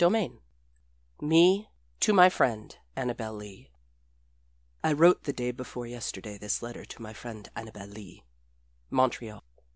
XXIII 0.03 0.39
ME 1.21 1.69
TO 1.99 2.11
MY 2.11 2.29
FRIEND 2.29 2.77
ANNABEL 2.95 3.35
LEE 3.35 3.69
I 4.83 4.93
wrote 4.93 5.25
the 5.25 5.31
day 5.31 5.51
before 5.51 5.85
yesterday 5.85 6.39
this 6.39 6.63
letter 6.63 6.85
to 6.85 7.01
my 7.03 7.13
friend 7.13 7.47
Annabel 7.55 7.85
Lee: 7.85 8.23
Montreal. 8.89 9.43